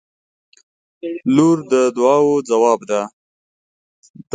•لور 1.35 1.57
د 1.71 1.73
دعاوو 1.95 2.35
ځواب 2.49 2.79
دی. 2.89 3.01